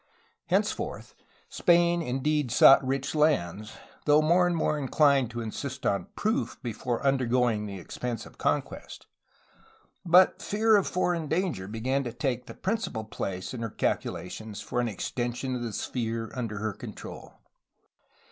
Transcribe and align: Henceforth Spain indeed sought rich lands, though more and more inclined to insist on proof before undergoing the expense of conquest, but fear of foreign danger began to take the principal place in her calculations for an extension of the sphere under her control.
Henceforth 0.47 1.13
Spain 1.47 2.01
indeed 2.01 2.49
sought 2.49 2.83
rich 2.83 3.13
lands, 3.13 3.73
though 4.05 4.19
more 4.23 4.47
and 4.47 4.55
more 4.55 4.79
inclined 4.79 5.29
to 5.29 5.41
insist 5.41 5.85
on 5.85 6.07
proof 6.15 6.57
before 6.63 7.05
undergoing 7.05 7.67
the 7.67 7.77
expense 7.77 8.25
of 8.25 8.39
conquest, 8.39 9.05
but 10.03 10.41
fear 10.41 10.75
of 10.75 10.87
foreign 10.87 11.27
danger 11.27 11.67
began 11.67 12.03
to 12.03 12.11
take 12.11 12.47
the 12.47 12.55
principal 12.55 13.03
place 13.03 13.53
in 13.53 13.61
her 13.61 13.69
calculations 13.69 14.59
for 14.59 14.81
an 14.81 14.87
extension 14.87 15.53
of 15.55 15.61
the 15.61 15.71
sphere 15.71 16.31
under 16.33 16.57
her 16.57 16.73
control. 16.73 17.35